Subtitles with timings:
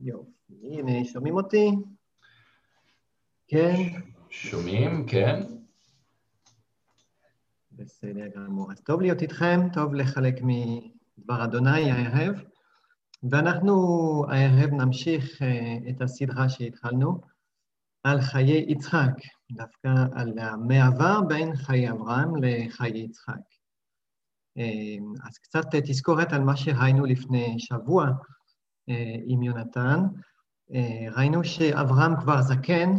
[0.00, 1.70] יופי, הנה, שומעים אותי?
[3.48, 3.74] כן?
[4.30, 5.40] שומעים, כן.
[7.72, 8.72] בסדר גמור.
[8.72, 12.34] אז טוב להיות איתכם, טוב לחלק מדבר אדוני הערב,
[13.30, 13.74] ואנחנו
[14.28, 17.20] הערב נמשיך אה, את הסדרה שהתחלנו
[18.02, 19.12] על חיי יצחק,
[19.52, 23.40] דווקא על המעבר בין חיי אברהם לחיי יצחק.
[24.58, 28.12] אה, אז קצת תזכורת על מה שראינו לפני שבוע אה,
[29.24, 29.98] עם יונתן.
[31.16, 32.90] ראינו שאברהם כבר זקן,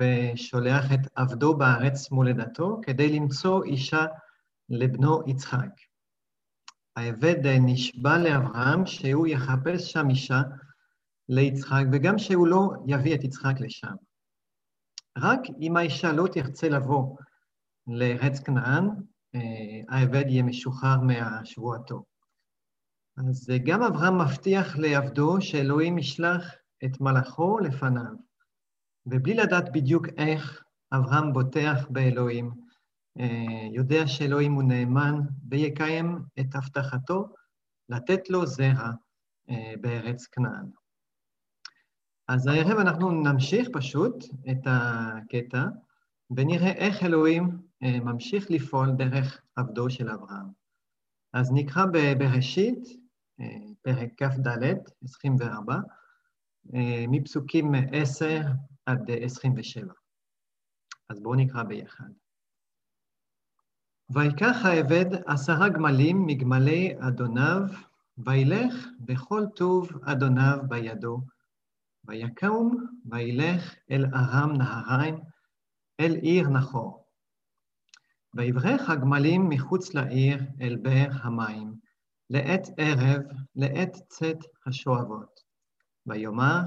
[0.00, 4.06] ושולח את עבדו בארץ מולדתו כדי למצוא אישה
[4.68, 5.70] לבנו יצחק.
[6.96, 10.42] העבד נשבע לאברהם שהוא יחפש שם אישה
[11.28, 13.94] ליצחק, וגם שהוא לא יביא את יצחק לשם.
[15.18, 17.16] רק אם האישה לא תרצה לבוא
[17.86, 18.88] לארץ כנען,
[19.34, 19.40] אה,
[19.88, 22.11] העבד יהיה משוחרר מהשבועתו.
[23.16, 28.12] אז גם אברהם מבטיח לעבדו שאלוהים ישלח את מלאכו לפניו.
[29.06, 30.64] ובלי לדעת בדיוק איך,
[30.94, 32.50] אברהם בוטח באלוהים,
[33.20, 37.32] אה, יודע שאלוהים הוא נאמן ויקיים את הבטחתו
[37.88, 38.90] לתת לו זרע
[39.50, 40.66] אה, בארץ כנען.
[42.28, 45.64] אז הערב אנחנו נמשיך פשוט את הקטע
[46.36, 50.46] ונראה איך אלוהים אה, ממשיך לפעול דרך עבדו של אברהם.
[51.32, 51.84] אז נקרא
[52.18, 53.01] בראשית,
[53.82, 55.76] פרק כ"ד, 24,
[57.08, 58.40] מפסוקים 10
[58.86, 59.92] עד 27.
[61.08, 62.08] אז בואו נקרא ביחד.
[64.10, 67.62] ויקח העבד עשרה גמלים מגמלי אדוניו,
[68.18, 71.20] וילך בכל טוב אדוניו בידו,
[72.04, 75.20] ויקום וילך אל ארם נהריים,
[76.00, 77.04] אל עיר נחור.
[78.34, 81.74] ויברך הגמלים מחוץ לעיר אל באר המים,
[82.30, 83.22] לעת ערב,
[83.56, 85.40] לעת צאת השואבות.
[86.06, 86.60] ויאמר,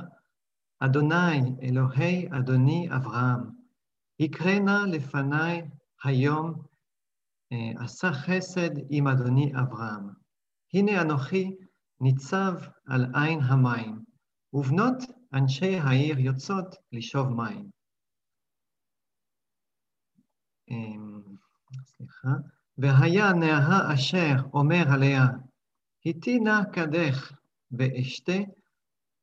[0.79, 3.41] אדוני, אלוהי אדוני אברהם,
[4.19, 5.61] יקרא נא לפניי
[6.03, 6.53] היום,
[7.51, 10.09] אה, עשה חסד עם אדוני אברהם.
[10.73, 11.55] הנה אנוכי
[12.01, 12.53] ניצב
[12.87, 14.03] על עין המים,
[14.53, 14.97] ובנות
[15.33, 17.69] אנשי העיר יוצאות לשאוב מים.
[20.69, 21.21] אמ,
[21.85, 22.29] סליחה.
[22.77, 25.25] והיה נאה אשר אומר עליה,
[26.05, 27.31] היתי נא קדך
[27.71, 28.37] ואשתה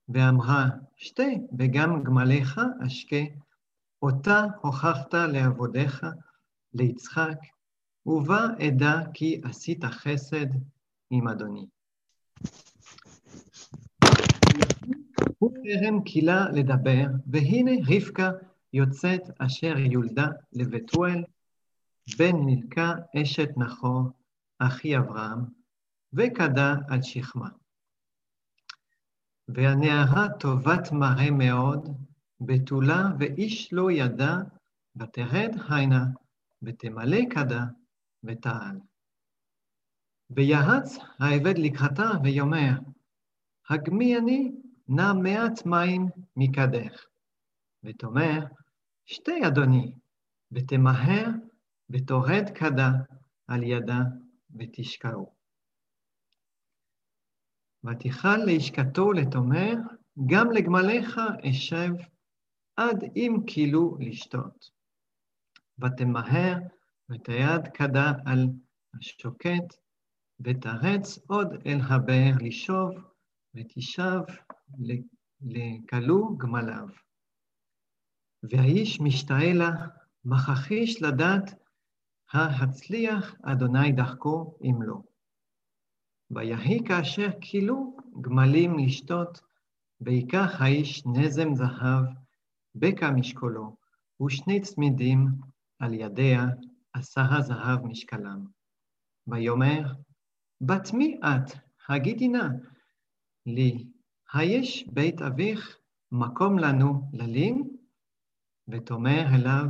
[0.08, 0.66] ואמרה,
[0.96, 1.22] שתה
[1.58, 3.16] וגם גמליך אשקה,
[4.02, 6.06] אותה הוכחת לעבodiך,
[6.74, 7.38] ליצחק,
[8.06, 10.46] ובה אדע כי עשית חסד
[11.10, 11.66] עם אדוני.
[15.38, 18.30] הוא טרם קילה לדבר, והנה רבקה
[18.72, 21.24] יוצאת אשר יולדה לבתואל,
[22.18, 24.02] בן מילכה אשת נחור,
[24.58, 25.61] אחי אברהם,
[26.14, 27.48] וקדה על שכמה.
[29.48, 31.88] והנערה טובת מראה מאוד,
[32.40, 34.36] בתולה ואיש לא ידע,
[34.96, 36.04] ותרד הנה,
[36.62, 37.64] ותמלא כדה,
[38.24, 38.78] ותעל.
[40.30, 42.72] ויעץ העבד לקראתה ויאמר,
[43.70, 44.52] הגמי אני
[44.88, 46.06] נא מעט מים
[46.36, 47.04] מכדך.
[47.84, 48.40] ותאמר,
[49.06, 49.94] שתי אדוני,
[50.52, 51.26] ותמהר
[51.90, 52.90] ותורד כדה
[53.46, 54.00] על ידה
[54.58, 55.41] ותשקעו.
[57.84, 59.74] ותיכל לאשכתו לתומר,
[60.26, 61.20] גם לגמליך
[61.50, 61.92] אשב,
[62.76, 64.70] עד אם כילו לשתות.
[65.78, 66.58] ותמהר
[67.10, 68.46] ותיד כדה על
[68.94, 69.74] השוקט,
[70.40, 72.90] ותרץ עוד אל הבאר לשוב,
[73.54, 74.20] ותשב
[75.40, 76.86] לכלו גמליו.
[78.42, 79.70] והאיש משתאה לה,
[80.24, 81.54] מכחיש לדעת,
[82.32, 85.11] ההצליח אדוני דחקו אם לא.
[86.32, 89.40] ויהי כאשר כילו גמלים לשתות,
[90.00, 92.04] ויקח האיש נזם זהב,
[92.74, 93.76] בקע משקולו,
[94.26, 95.26] ושני צמידים
[95.78, 96.46] על ידיה,
[96.92, 98.46] עשרה זהב משקלם.
[99.26, 99.92] ויאמר,
[100.60, 101.58] בת מי את?
[101.88, 102.48] הגידי נא
[103.46, 103.84] לי,
[104.32, 105.78] היש בית אביך
[106.12, 107.76] מקום לנו ללין?
[108.68, 109.66] ותאמר אליו,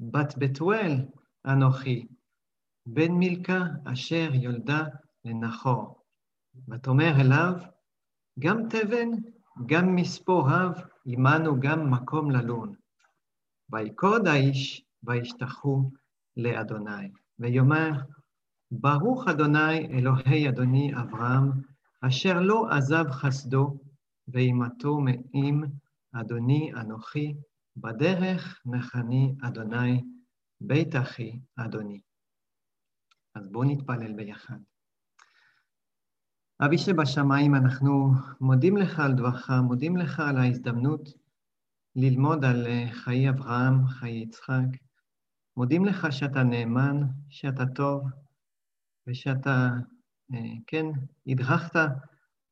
[0.00, 0.92] בת בתואל
[1.46, 2.06] אנוכי,
[2.86, 4.84] בן מילכה אשר יולדה
[5.26, 6.02] לנחור.
[6.68, 7.52] ותאמר אליו,
[8.38, 9.08] גם תבן,
[9.66, 10.70] גם מספוריו,
[11.06, 12.74] עמנו גם מקום ללון.
[13.72, 15.90] ויקוד האיש, וישתחו
[16.36, 17.10] לאדוני.
[17.38, 17.90] ויאמר,
[18.70, 21.50] ברוך אדוני אלוהי אדוני אברהם,
[22.00, 23.78] אשר לא עזב חסדו,
[24.28, 25.64] ואימתו מעם
[26.12, 27.34] אדוני אנוכי,
[27.76, 30.02] בדרך נחני אדוני,
[30.60, 32.00] בית אחי אדוני.
[33.34, 34.58] אז בואו נתפלל ביחד.
[36.60, 41.08] אבי שבשמיים, אנחנו מודים לך על דברך, מודים לך על ההזדמנות
[41.96, 44.64] ללמוד על אה, חיי אברהם, חיי יצחק.
[45.56, 48.08] מודים לך שאתה נאמן, שאתה טוב,
[49.06, 49.70] ושאתה,
[50.34, 50.86] אה, כן,
[51.26, 51.80] הדרכת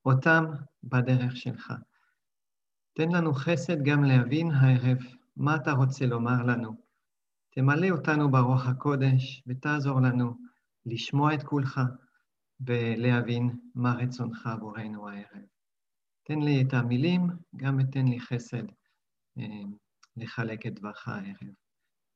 [0.07, 0.45] אותם
[0.83, 1.73] בדרך שלך.
[2.97, 4.99] תן לנו חסד גם להבין הערב
[5.37, 6.77] מה אתה רוצה לומר לנו.
[7.51, 10.37] תמלא אותנו ברוח הקודש ותעזור לנו
[10.87, 11.81] לשמוע את כולך
[12.67, 15.45] ולהבין מה רצונך עבורנו הערב.
[16.25, 17.21] תן לי את המילים,
[17.57, 18.65] גם ותן לי חסד
[19.39, 19.63] אה,
[20.17, 21.55] לחלק את דברך הערב.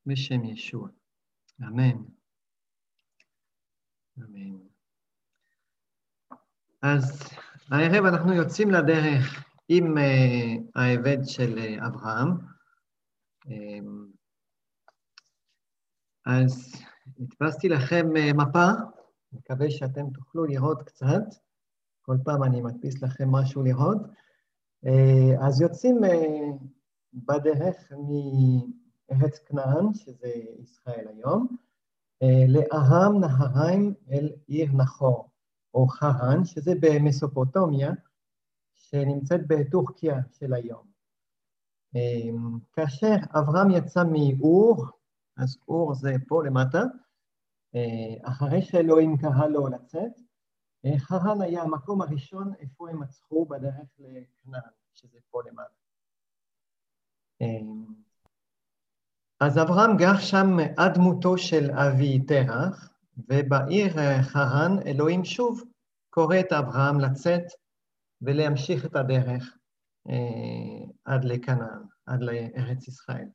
[0.05, 0.89] בשם ישוע.
[1.61, 2.03] אמן.
[4.17, 4.57] אמן.
[6.81, 7.29] אז
[7.71, 10.01] הערב אנחנו יוצאים לדרך עם uh,
[10.75, 12.27] העבד של uh, אברהם.
[13.45, 14.17] Um,
[16.25, 16.81] אז
[17.19, 18.69] הדפסתי לכם uh, מפה,
[19.31, 21.23] מקווה שאתם תוכלו לראות קצת.
[22.01, 23.97] כל פעם אני מדפיס לכם משהו לראות.
[24.85, 26.07] Uh, אז יוצאים uh,
[27.13, 30.27] בדרך מארץ כנען, שזה
[30.59, 31.47] ישראל היום,
[32.23, 35.29] uh, לאהם נהריים אל עיר נחור,
[35.73, 37.91] או חרן, שזה במסופוטומיה,
[38.73, 40.89] שנמצאת בטורקיה של היום.
[42.73, 44.85] כאשר אברהם יצא מאור,
[45.37, 47.08] אז אור זה פה למטה, אה,
[48.23, 50.11] אחרי שאלוהים קרא לו לצאת,
[50.85, 54.61] אה, חרן היה המקום הראשון איפה הם מצחו בדרך לכנען,
[54.93, 55.79] שזה פה למטה.
[57.41, 57.85] אמ,
[59.39, 65.63] אז אברהם גר שם עד מותו של אבי תרח, ובעיר אה, חרן אלוהים שוב
[66.09, 67.43] קורא את אברהם לצאת
[68.21, 69.57] ולהמשיך את הדרך
[70.09, 73.29] אה, עד לכנען, עד לארץ ישראל.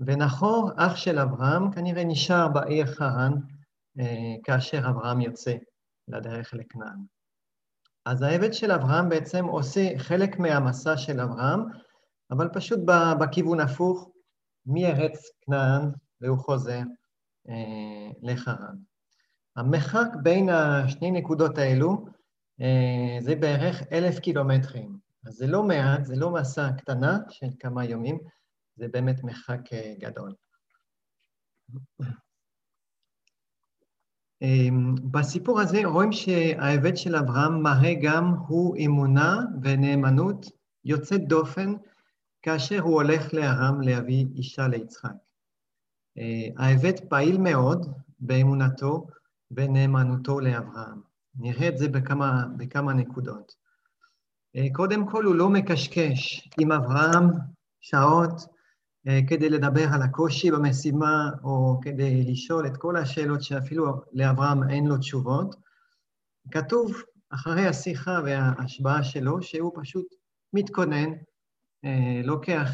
[0.00, 3.32] ונחור, אח של אברהם, כנראה נשאר בעיר חרן
[4.00, 5.54] אה, כאשר אברהם יוצא
[6.08, 6.98] לדרך לכנען.
[8.06, 11.60] אז העבד של אברהם בעצם עושה חלק מהמסע של אברהם,
[12.30, 12.80] אבל פשוט
[13.20, 14.10] בכיוון הפוך,
[14.66, 15.90] מארץ כנען
[16.20, 16.80] והוא חוזר
[17.48, 18.76] אה, לחרן.
[19.56, 22.06] המרחק בין השני נקודות האלו
[22.60, 24.98] אה, זה בערך אלף קילומטרים.
[25.26, 28.18] אז זה לא מעט, זה לא מסע קטנה של כמה יומים,
[28.78, 30.34] זה באמת מרחק אה, גדול.
[34.42, 34.68] אה,
[35.10, 40.46] בסיפור הזה רואים שהעבד של אברהם מראה גם הוא אמונה ונאמנות
[40.84, 41.74] יוצאת דופן
[42.42, 45.14] כאשר הוא הולך לארם להביא אישה ליצחק.
[46.56, 47.86] העבד פעיל מאוד
[48.20, 49.06] באמונתו
[49.50, 51.00] ונאמנותו לאברהם.
[51.38, 53.52] נראה את זה בכמה, בכמה נקודות.
[54.56, 57.24] אה, קודם כל, הוא לא מקשקש עם אברהם
[57.80, 58.57] שעות אה,
[59.28, 64.98] כדי לדבר על הקושי במשימה, או כדי לשאול את כל השאלות שאפילו לאברהם אין לו
[64.98, 65.56] תשובות.
[66.50, 66.92] כתוב
[67.30, 70.06] אחרי השיחה וההשבעה שלו, שהוא פשוט
[70.52, 71.10] מתכונן,
[71.84, 72.70] אה, לוקח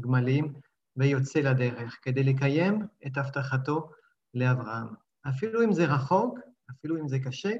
[0.00, 0.52] גמלים
[0.96, 3.90] ויוצא לדרך כדי לקיים את הבטחתו
[4.34, 4.88] לאברהם.
[5.28, 6.38] אפילו אם זה רחוק,
[6.70, 7.52] אפילו אם זה קשה,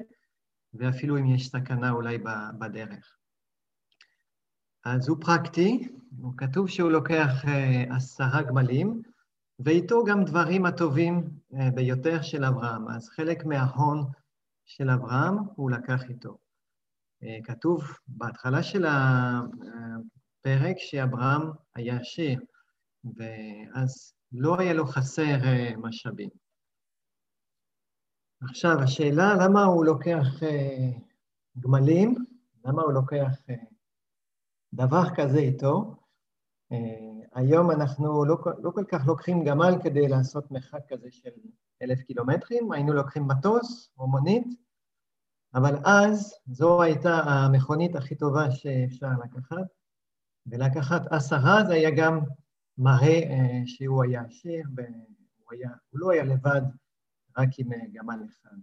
[0.73, 2.17] ואפילו אם יש סכנה אולי
[2.59, 3.18] בדרך.
[4.85, 5.87] אז הוא פרקטי,
[6.21, 9.01] הוא כתוב שהוא לוקח uh, עשרה גמלים,
[9.59, 12.87] ואיתו גם דברים הטובים uh, ביותר של אברהם.
[12.87, 14.05] אז חלק מההון
[14.65, 16.37] של אברהם הוא לקח איתו.
[17.23, 21.41] Uh, כתוב בהתחלה של הפרק שאברהם
[21.75, 22.39] היה עשיר,
[23.17, 26.29] ואז לא היה לו חסר uh, משאבים.
[28.41, 30.89] עכשיו, השאלה למה הוא לוקח אה,
[31.59, 32.15] גמלים,
[32.65, 33.55] למה הוא לוקח אה,
[34.73, 35.95] דבר כזה איתו.
[36.71, 41.29] אה, היום אנחנו לא, לא כל כך לוקחים גמל כדי לעשות מרחק כזה של
[41.81, 44.47] אלף קילומטרים, היינו לוקחים מטוס או מונית,
[45.53, 49.67] אבל אז זו הייתה המכונית הכי טובה שאפשר לקחת,
[50.45, 52.19] ולקחת עשרה זה היה גם
[52.77, 56.61] מראה אה, שהוא היה עשיר, והוא היה, לא היה לבד
[57.37, 58.57] רק עם אה, גמל אחד.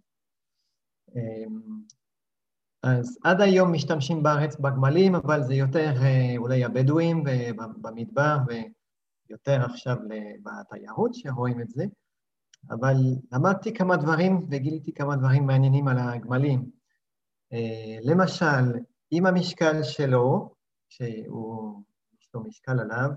[2.86, 7.24] אז עד היום משתמשים בארץ בגמלים, אבל זה יותר אה, אולי הבדואים
[7.82, 9.96] במדבר ויותר עכשיו
[10.42, 11.84] בתיירות שרואים את זה.
[12.70, 12.94] אבל
[13.32, 16.70] למדתי כמה דברים וגיליתי כמה דברים מעניינים על הגמלים.
[17.52, 18.78] אה, למשל,
[19.10, 20.54] עם המשקל שלו,
[20.88, 21.82] שהוא,
[22.34, 23.10] לו משקל עליו,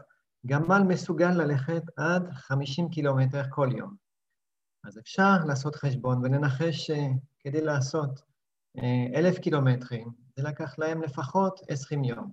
[0.45, 3.95] גמל מסוגל ללכת עד 50 קילומטר כל יום.
[4.85, 8.28] אז אפשר לעשות חשבון ולנחש שכדי לעשות אה,
[9.15, 12.31] אלף קילומטרים, זה לקח להם לפחות עשרים יום,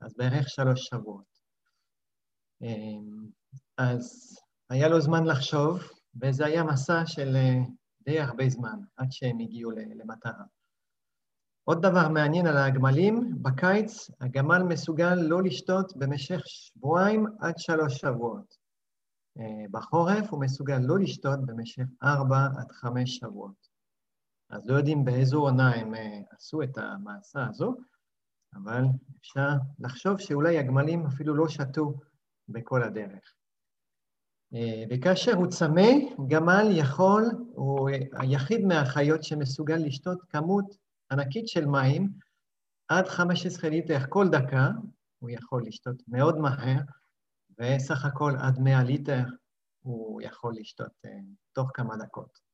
[0.00, 1.38] אז בערך שלוש שבועות.
[2.62, 2.98] אה,
[3.78, 4.36] אז
[4.70, 5.80] היה לו זמן לחשוב,
[6.22, 7.58] וזה היה מסע של אה,
[8.00, 10.44] די הרבה זמן, עד שהם הגיעו למטרה.
[11.64, 18.56] עוד דבר מעניין על הגמלים, בקיץ הגמל מסוגל לא לשתות במשך שבועיים עד שלוש שבועות.
[19.38, 23.65] אה, בחורף הוא מסוגל לא לשתות במשך ארבע עד חמש שבועות.
[24.50, 27.76] אז לא יודעים באיזו עונה הם אה, עשו את המעשה הזו,
[28.54, 28.84] אבל
[29.20, 29.48] אפשר
[29.78, 31.94] לחשוב שאולי הגמלים אפילו לא שתו
[32.48, 33.34] בכל הדרך.
[34.54, 35.90] אה, וכאשר הוא צמא,
[36.28, 37.24] גמל יכול,
[37.54, 40.76] הוא היחיד מהחיות שמסוגל לשתות כמות
[41.12, 42.10] ענקית של מים,
[42.88, 44.70] עד 15 ליטר כל דקה,
[45.18, 46.80] הוא יכול לשתות מאוד מהר,
[47.58, 49.22] וסך הכל עד 100 ליטר
[49.82, 50.92] הוא יכול לשתות
[51.52, 52.45] תוך כמה דקות.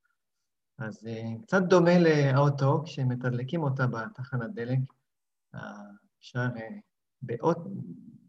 [0.78, 4.78] אז uh, קצת דומה לאוטו, כשמתדלקים אותה בתחנת דלק,
[5.56, 5.58] uh,
[6.18, 6.60] אפשר uh,
[7.22, 7.58] באות,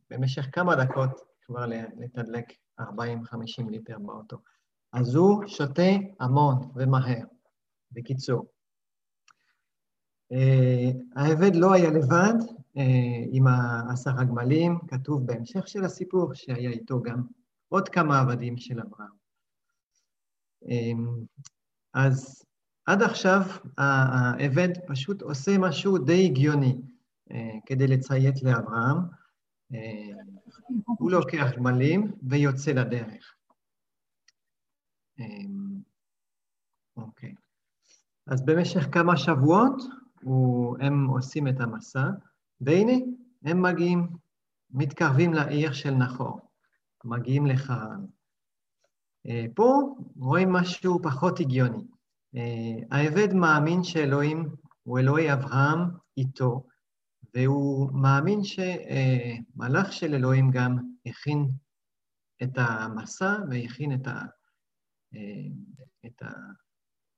[0.10, 1.66] במשך כמה דקות כבר
[1.98, 2.46] לתדלק
[2.82, 2.84] 40-50
[3.70, 4.38] ליטר באוטו.
[4.94, 7.26] אז הוא שותה המון ומהר.
[7.92, 8.46] בקיצור,
[11.16, 12.34] העבד לא היה לבד
[13.32, 13.48] עם
[13.90, 17.24] עשר הגמלים, כתוב בהמשך של הסיפור שהיה איתו גם
[17.70, 19.12] עוד כמה עבדים של אברהם.
[21.94, 22.46] אז
[22.86, 23.42] עד עכשיו
[23.78, 26.82] העבד פשוט עושה משהו די הגיוני
[27.66, 28.98] כדי לציית לאברהם.
[31.00, 33.36] הוא לוקח גמלים ויוצא לדרך.
[36.98, 37.36] אוקיי.
[38.28, 39.82] אז במשך כמה שבועות
[40.80, 42.10] הם עושים את המסע,
[42.62, 42.94] והנה,
[43.44, 44.08] הם מגיעים,
[44.72, 46.50] מתקרבים לעיר של נחור,
[47.04, 48.06] מגיעים לחרן.
[49.28, 51.84] אה, פה רואים משהו פחות הגיוני.
[52.36, 55.80] אה, העבד מאמין שאלוהים הוא אלוהי אברהם
[56.18, 56.68] איתו,
[57.36, 61.50] והוא מאמין שמלאך של אלוהים גם הכין
[62.44, 64.22] את המסע והכין את ה...
[65.16, 65.48] אה,
[66.06, 66.30] את ה...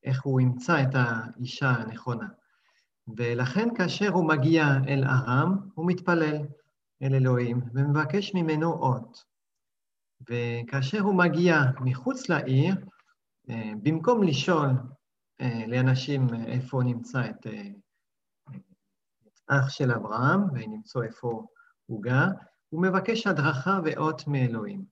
[0.03, 2.27] איך הוא ימצא את האישה הנכונה.
[3.17, 6.37] ולכן כאשר הוא מגיע אל ארם, הוא מתפלל
[7.01, 9.34] אל אלוהים ומבקש ממנו אות.
[10.21, 12.75] וכאשר הוא מגיע מחוץ לעיר,
[13.49, 14.69] אה, במקום לשאול
[15.41, 17.67] אה, לאנשים איפה נמצא את, אה,
[18.55, 21.45] את אח של אברהם ולמצוא איפה
[21.85, 22.27] הוא גר,
[22.69, 24.85] הוא מבקש הדרכה ואות מאלוהים.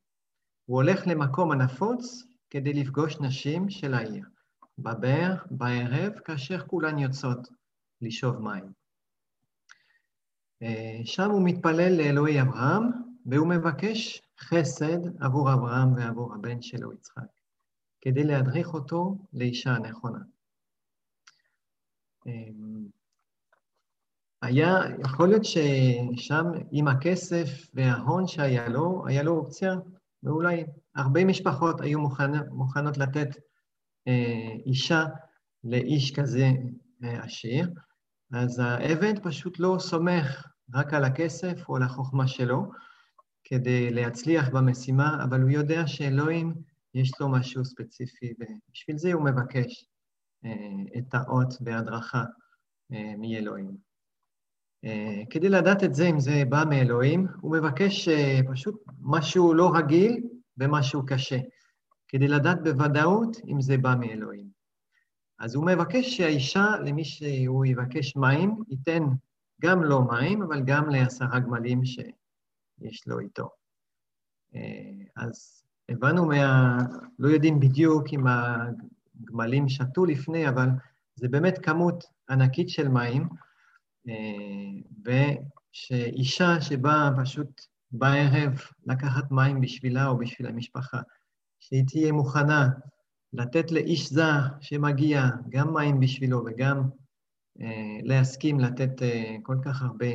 [0.66, 4.26] הוא הולך למקום הנפוץ כדי לפגוש נשים של העיר,
[4.78, 7.48] בבאר, בערב, כאשר כולן יוצאות
[8.02, 8.84] לשאוב מים.
[11.06, 17.24] שם הוא מתפלל לאלוהי אברהם, והוא מבקש חסד עבור אברהם ועבור הבן שלו יצחק,
[18.02, 20.20] כדי להדריך אותו לאישה הנכונה.
[22.28, 22.32] אה,
[24.42, 29.74] היה, יכול להיות ששם עם הכסף וההון שהיה לו, היה לו אופציה,
[30.24, 30.64] ואולי
[30.96, 33.28] הרבה משפחות היו מוכנות, מוכנות לתת
[34.08, 35.06] אה, אישה
[35.64, 36.50] לאיש כזה
[37.04, 37.70] אה, עשיר,
[38.34, 42.72] אז העבד פשוט לא סומך רק על הכסף או על החוכמה שלו
[43.44, 46.54] כדי להצליח במשימה, אבל הוא יודע שאלוהים
[46.94, 49.86] יש לו משהו ספציפי, ובשביל זה הוא מבקש
[50.46, 52.24] אה, את האות וההדרכה
[52.94, 53.78] אה, מאלוהים.
[54.86, 58.10] אה, כדי לדעת את זה, אם זה בא מאלוהים, הוא מבקש
[58.52, 60.24] פשוט משהו לא רגיל
[60.58, 61.38] ומשהו קשה,
[62.08, 64.48] כדי לדעת בוודאות אם זה בא מאלוהים.
[65.40, 69.04] אז הוא מבקש שהאישה, למי שהוא יבקש מים, ייתן
[69.62, 71.82] גם לו מים, אבל גם לעשרה גמלים
[72.84, 73.50] שיש לו איתו.
[74.56, 76.78] אה, אז הבנו מה...
[77.20, 80.68] לא יודעים בדיוק אם הגמלים שתו לפני, אבל
[81.16, 83.28] זה באמת כמות ענקית של מים,
[84.10, 85.14] אה,
[85.74, 87.62] ושאישה שבאה פשוט
[87.92, 91.02] בערב לקחת מים בשבילה או בשביל המשפחה,
[91.60, 92.70] שהיא תהיה מוכנה
[93.34, 96.90] לתת לאיש זר שמגיע גם מים בשבילו וגם
[97.62, 99.02] אה, להסכים לתת
[99.44, 100.08] כל כך הרבה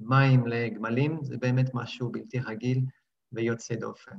[0.00, 2.80] מים לגמלים, זה באמת משהו בלתי רגיל
[3.32, 4.16] ויוצא דופן.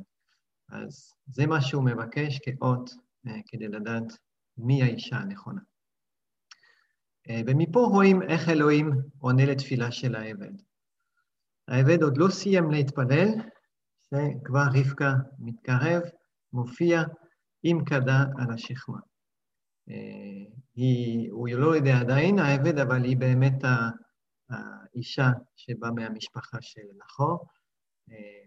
[0.69, 2.89] אז זה מה שהוא מבקש כאות
[3.27, 4.13] אה, כדי לדעת
[4.57, 5.61] מי האישה הנכונה.
[7.29, 10.51] אה, ומפה רואים איך אלוהים עונה לתפילה של העבד.
[11.67, 13.29] העבד עוד לא סיים להתפלל,
[14.01, 16.01] שכבר רבקה מתקרב,
[16.53, 17.03] מופיע,
[17.63, 18.99] עם כדה על השכמה.
[19.89, 23.63] אה, היא, הוא לא יודע עדיין, העבד, אבל היא באמת
[24.95, 27.45] האישה שבאה מהמשפחה של נחור.
[28.11, 28.43] אה,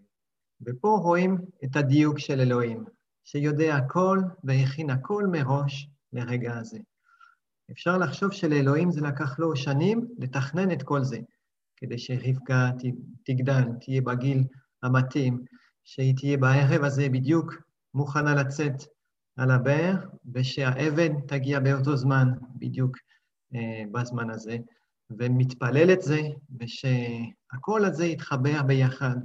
[0.67, 2.85] ופה רואים את הדיוק של אלוהים,
[3.25, 6.78] שיודע הכל והכין הכל מראש לרגע הזה.
[7.71, 11.19] אפשר לחשוב שלאלוהים זה לקח לו שנים לתכנן את כל זה,
[11.76, 12.71] כדי שרבקה
[13.25, 14.45] תגדל, תהיה בגיל
[14.83, 15.45] המתאים,
[15.85, 17.55] שהיא תהיה בערב הזה בדיוק
[17.95, 18.75] מוכנה לצאת
[19.37, 19.95] על הבאר,
[20.35, 22.28] ושהאבן תגיע באותו זמן,
[22.59, 22.97] בדיוק
[23.55, 24.57] אה, בזמן הזה,
[25.11, 26.21] ומתפלל את זה,
[26.61, 29.17] ושהקול הזה יתחבר ביחד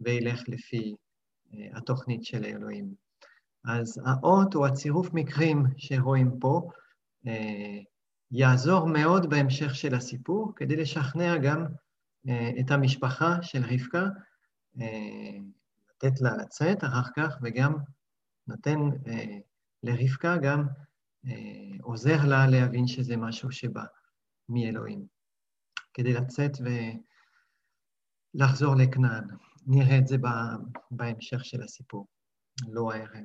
[0.00, 0.94] וילך לפי
[1.54, 2.94] אה, התוכנית של אלוהים.
[3.64, 6.70] אז האות או הצירוף מקרים שרואים פה
[7.26, 7.78] אה,
[8.30, 11.66] יעזור מאוד בהמשך של הסיפור, כדי לשכנע גם
[12.28, 14.06] אה, את המשפחה של רבקה,
[14.76, 17.74] לתת לה לצאת אחר כך, וגם
[18.46, 18.78] נותן
[19.82, 20.66] לרבקה גם
[21.82, 23.84] עוזר לה להבין שזה משהו שבא
[24.48, 25.06] מאלוהים,
[25.94, 26.52] כדי לצאת
[28.34, 29.24] ולחזור לכנען.
[29.66, 30.16] נראה את זה
[30.90, 32.06] בהמשך של הסיפור,
[32.68, 33.24] לא הערב.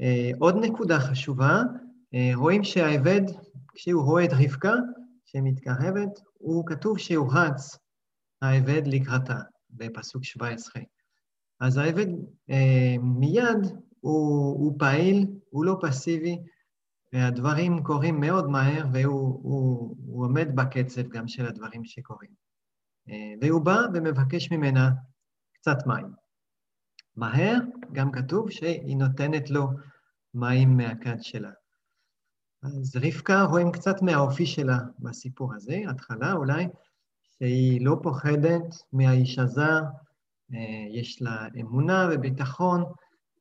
[0.00, 1.62] אה, עוד נקודה חשובה,
[2.14, 3.20] אה, רואים שהעבד,
[3.74, 4.72] כשהוא רואה את רבקה
[5.24, 7.78] שמתקרבת, הוא כתוב שהוא רץ,
[8.42, 9.38] העבד לקראתה,
[9.70, 10.82] בפסוק 17.
[11.60, 12.06] אז העבד
[12.50, 13.66] אה, מיד
[14.00, 16.38] הוא, הוא פעיל, הוא לא פסיבי,
[17.12, 22.30] והדברים קורים מאוד מהר, והוא הוא, הוא עומד בקצב גם של הדברים שקורים.
[23.40, 24.90] והוא בא ומבקש ממנה
[25.52, 26.12] קצת מים.
[27.16, 27.58] מהר,
[27.92, 29.68] גם כתוב שהיא נותנת לו
[30.34, 31.50] מים מהכד שלה.
[32.62, 36.66] אז רבקה רואים קצת מהאופי שלה בסיפור הזה, התחלה אולי,
[37.38, 39.80] שהיא לא פוחדת מהאיש הזר,
[40.54, 42.84] אה, יש לה אמונה וביטחון,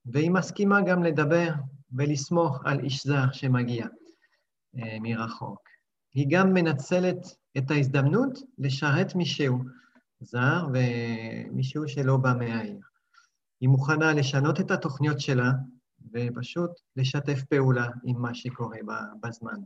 [0.05, 1.49] והיא מסכימה גם לדבר
[1.91, 3.87] ולסמוך על איש זר שמגיע
[4.77, 5.59] אה, מרחוק.
[6.13, 7.17] היא גם מנצלת
[7.57, 9.57] את ההזדמנות לשרת מישהו
[10.19, 12.79] זר ומישהו שלא בא מהעיר.
[13.61, 15.51] היא מוכנה לשנות את התוכניות שלה
[16.13, 18.77] ופשוט לשתף פעולה עם מה שקורה
[19.21, 19.59] בזמן.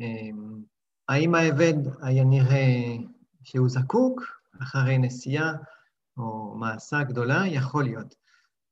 [0.00, 0.62] אמ,
[1.08, 2.96] האם העבד היה נראה
[3.42, 4.22] שהוא זקוק
[4.62, 5.52] אחרי נסיעה
[6.16, 7.46] או מעשה גדולה?
[7.46, 8.14] יכול להיות.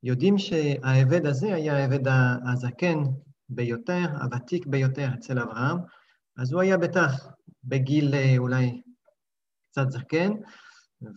[0.06, 2.08] יודעים שהעבד הזה היה העבד
[2.52, 2.98] הזקן
[3.48, 5.76] ביותר, הוותיק ביותר אצל אברהם,
[6.36, 7.26] אז הוא היה בטח
[7.64, 8.82] בגיל אה, אולי
[9.70, 10.30] קצת זקן,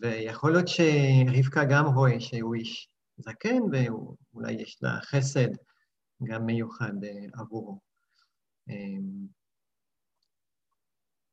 [0.02, 5.50] ויכול להיות שרבקה גם רואה שהוא איש זקן, ואולי יש לה חסד
[6.24, 7.80] גם מיוחד אה, עבורו.
[8.70, 9.28] אמ,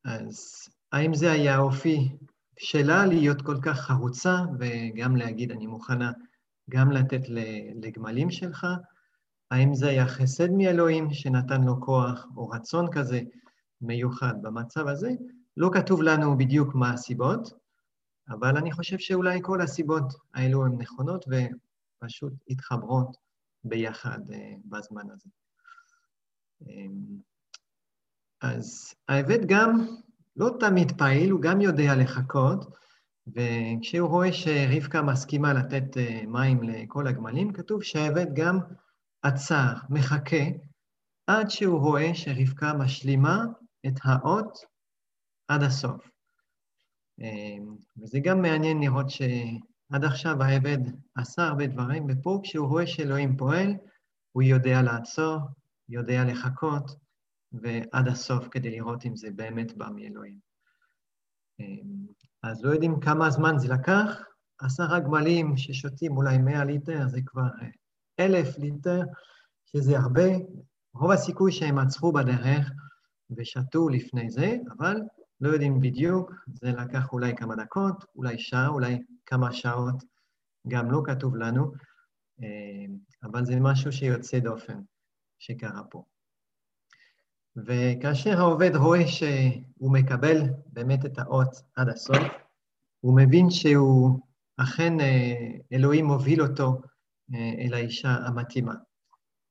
[0.04, 0.52] אז
[0.92, 2.08] האם זה היה האופי
[2.58, 6.12] שלה להיות כל כך חרוצה, וגם להגיד, אני מוכנה
[6.70, 7.20] גם לתת
[7.82, 8.66] לגמלים שלך?
[9.50, 13.20] האם זה היה חסד מאלוהים שנתן לו כוח או רצון כזה
[13.80, 15.10] מיוחד במצב הזה?
[15.56, 17.52] לא כתוב לנו בדיוק מה הסיבות,
[18.28, 23.16] אבל אני חושב שאולי כל הסיבות האלו הן נכונות ופשוט התחברות
[23.64, 25.30] ביחד אה, בזמן הזה.
[26.66, 27.18] אמ,
[28.42, 29.86] אז העבד גם
[30.36, 32.76] לא תמיד פעיל, הוא גם יודע לחכות,
[33.26, 38.58] וכשהוא רואה שרבקה מסכימה לתת אה, מים לכל הגמלים, כתוב שהעבד גם
[39.22, 40.44] עצר, מחכה,
[41.26, 43.44] עד שהוא רואה שרבקה משלימה
[43.86, 44.58] את האות
[45.48, 46.10] עד הסוף.
[47.20, 50.78] אמ, וזה גם מעניין לראות שעד עכשיו העבד
[51.14, 53.74] עשה הרבה דברים, ופה כשהוא רואה שאלוהים פועל,
[54.32, 55.38] הוא יודע לעצור,
[55.88, 56.90] יודע לחכות,
[57.52, 60.38] ועד הסוף כדי לראות אם זה באמת בא מאלוהים.
[61.60, 62.06] אמ,
[62.42, 64.22] אז לא יודעים כמה זמן זה לקח,
[64.58, 67.68] עשרה גמלים ששותים אולי מאה ליטר, זה כבר אה,
[68.20, 69.00] אלף ליטר,
[69.66, 70.22] שזה הרבה.
[70.94, 72.70] רוב הסיכוי שהם עצרו בדרך
[73.36, 74.96] ושתו לפני זה, אבל
[75.40, 80.04] לא יודעים בדיוק, זה לקח אולי כמה דקות, אולי שעה, אולי כמה שעות,
[80.68, 81.72] גם לא כתוב לנו,
[82.42, 82.86] אה,
[83.22, 84.80] אבל זה משהו שיוצא דופן
[85.38, 86.04] שקרה פה.
[87.56, 92.22] וכאשר העובד רואה שהוא מקבל באמת את האות עד הסוף,
[93.00, 94.20] הוא מבין שהוא
[94.56, 95.34] אכן אה,
[95.72, 96.80] אלוהים מוביל אותו
[97.34, 98.74] אה, אל האישה המתאימה.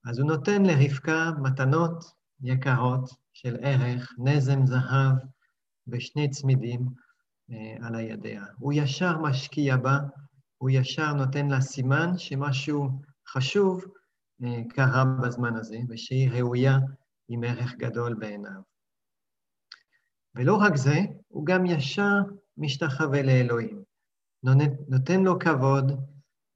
[0.06, 2.06] אז הוא נותן לרבקה מתנות
[2.42, 5.16] יקרות של ערך, נזם זהב,
[5.88, 6.86] ושני צמידים
[7.52, 8.44] אה, על הידיה.
[8.60, 10.00] הוא ישר משקיע בה,
[10.58, 12.90] הוא ישר נותן לה סימן שמשהו
[13.28, 13.86] חשוב
[14.70, 16.78] קרה בזמן הזה, ושהיא ראויה
[17.28, 18.62] עם ערך גדול בעיניו.
[20.36, 22.20] ולא רק זה, הוא גם ישר
[22.58, 23.84] משתחווה לאלוהים.
[24.88, 25.92] נותן לו כבוד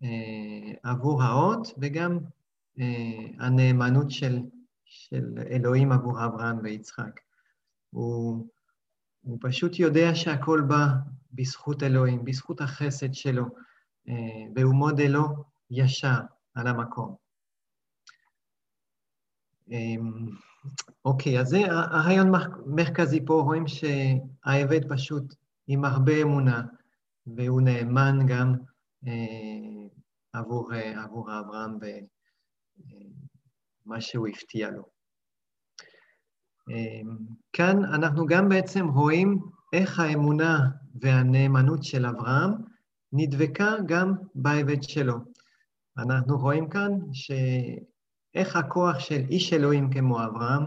[0.04, 2.20] אה, עבור האות, וגם
[2.80, 4.40] אה, הנאמנות של,
[4.86, 7.20] של אלוהים עבור אברהם ויצחק.
[7.90, 8.48] הוא
[9.22, 10.86] הוא פשוט יודע שהכל בא
[11.32, 13.46] בזכות אלוהים, בזכות החסד שלו,
[14.10, 14.14] אה,
[14.56, 15.26] והוא מודה לו
[15.72, 16.20] ישר
[16.56, 17.16] על המקום.
[19.72, 20.28] אמ,
[21.06, 22.32] אוקיי, אז זה הרעיון
[22.66, 25.36] מרכזי פה, רואים שהעבד פשוט
[25.68, 26.62] עם הרבה אמונה,
[27.28, 28.56] והוא נאמן גם
[29.08, 29.88] אה,
[30.34, 31.78] עבור, אה, עבור אברהם
[33.86, 34.84] ומה שהוא הפתיע לו.
[37.54, 39.40] כאן אנחנו גם בעצם רואים
[39.74, 40.60] איך האמונה
[41.02, 42.52] והנאמנות של אברהם
[43.14, 45.16] נדבקה גם בעבד שלו.
[45.98, 46.92] אנחנו רואים כאן
[48.34, 50.64] שאיך הכוח של איש אלוהים כמו אברהם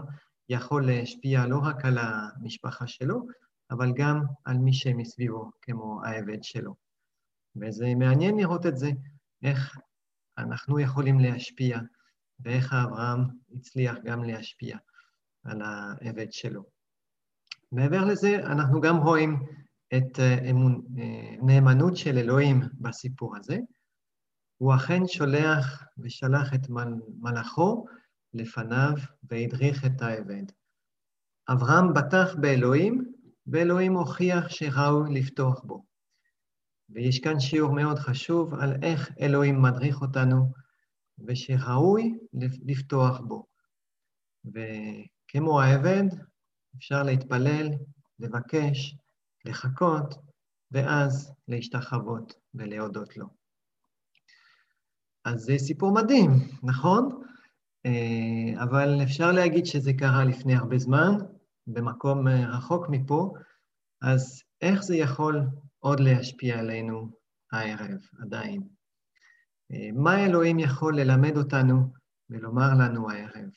[0.49, 3.27] יכול להשפיע לא רק על המשפחה שלו,
[3.71, 6.75] אבל גם על מי שמסביבו, כמו העבד שלו.
[7.55, 8.91] וזה מעניין לראות את זה,
[9.43, 9.77] איך
[10.37, 11.79] אנחנו יכולים להשפיע,
[12.39, 13.19] ואיך אברהם
[13.55, 14.77] הצליח גם להשפיע
[15.43, 16.63] על העבד שלו.
[17.71, 19.45] מעבר לזה, אנחנו גם רואים
[19.95, 23.57] את אה, אמון, אה, נאמנות של אלוהים בסיפור הזה.
[24.63, 26.67] הוא אכן שולח ושלח את
[27.19, 27.85] מלאכו
[28.33, 30.43] לפניו והדריך את העבד.
[31.49, 33.13] אברהם בטח באלוהים,
[33.47, 35.85] ואלוהים הוכיח שראוי לפתוח בו.
[36.89, 40.51] ויש כאן שיעור מאוד חשוב על איך אלוהים מדריך אותנו,
[41.27, 42.17] ושראוי
[42.65, 43.45] לפתוח בו.
[44.45, 46.07] וכמו העבד,
[46.77, 47.69] אפשר להתפלל,
[48.19, 48.95] לבקש,
[49.45, 50.15] לחכות,
[50.71, 53.42] ואז להשתחוות ולהודות לו.
[55.25, 56.31] אז זה סיפור מדהים,
[56.63, 57.23] נכון?
[57.85, 61.11] אה, אבל אפשר להגיד שזה קרה לפני הרבה זמן,
[61.67, 63.33] במקום אה, רחוק מפה,
[64.01, 65.41] אז איך זה יכול
[65.79, 67.09] עוד להשפיע עלינו
[67.51, 68.63] הערב, עדיין?
[69.71, 71.87] אה, מה אלוהים יכול ללמד אותנו
[72.29, 73.49] ולומר לנו הערב?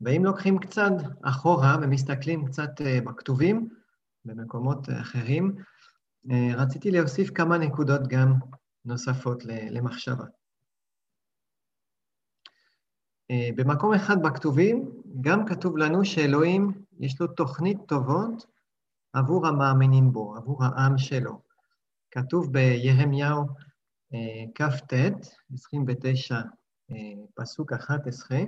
[0.00, 3.68] ואם לוקחים קצת אחורה ומסתכלים קצת בכתובים,
[4.24, 5.56] במקומות אחרים,
[6.54, 8.34] רציתי להוסיף כמה נקודות גם
[8.88, 10.24] נוספות למחשבה.
[13.30, 18.46] אה, במקום אחד בכתובים גם כתוב לנו שאלוהים יש לו תוכנית טובות
[19.12, 21.40] עבור המאמינים בו, עבור העם שלו.
[22.10, 23.46] כתוב בירמיהו
[24.14, 24.92] אה, כ"ט,
[25.54, 26.34] 29,
[26.90, 26.96] אה,
[27.34, 28.38] פסוק 11,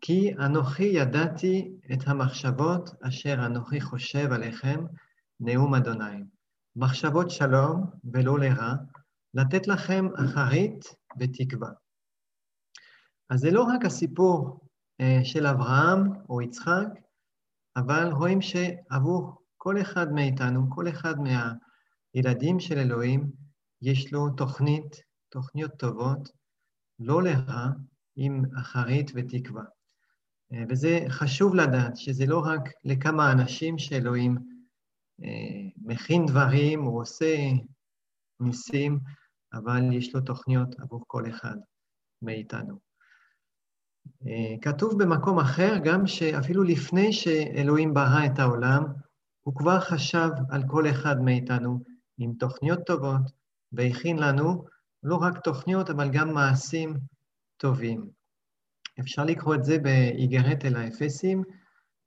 [0.00, 4.84] כי אנוכי ידעתי את המחשבות אשר אנוכי חושב עליכם,
[5.40, 6.22] נאום אדוני.
[6.76, 8.74] מחשבות שלום ולא לרע,
[9.34, 10.84] לתת לכם אחרית
[11.20, 11.70] ותקווה.
[13.30, 14.60] אז זה לא רק הסיפור
[15.00, 16.88] אה, של אברהם או יצחק,
[17.76, 23.30] אבל רואים שעבור כל אחד מאיתנו, כל אחד מהילדים של אלוהים,
[23.82, 26.28] יש לו תוכנית, תוכניות טובות,
[26.98, 27.66] לא לרע,
[28.16, 29.64] עם אחרית ותקווה.
[30.52, 34.38] אה, וזה חשוב לדעת שזה לא רק לכמה אנשים שאלוהים
[35.24, 37.36] אה, מכין דברים, הוא עושה
[38.40, 38.98] ניסים,
[39.52, 41.56] אבל יש לו תוכניות עבור כל אחד
[42.22, 42.78] מאיתנו.
[44.26, 48.84] אה, כתוב במקום אחר גם שאפילו לפני שאלוהים ברא את העולם,
[49.42, 51.78] הוא כבר חשב על כל אחד מאיתנו
[52.18, 53.22] עם תוכניות טובות,
[53.72, 54.64] והכין לנו
[55.02, 56.94] לא רק תוכניות, אבל גם מעשים
[57.56, 58.10] טובים.
[59.00, 61.42] אפשר לקרוא את זה באיגרת אל האפסים,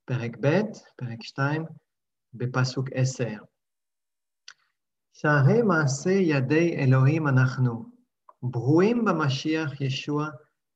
[0.04, 0.60] פרק ב',
[0.96, 1.64] פרק 2,
[2.34, 3.24] בפסוק 10.
[5.18, 7.90] שהרי מעשה ידי אלוהים אנחנו,
[8.42, 10.28] ברואים במשיח ישוע,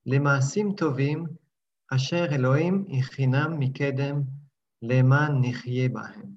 [0.06, 1.26] למעשים טובים
[1.94, 4.22] אשר אלוהים הכינם מקדם
[4.82, 6.30] למען נחיה בהם.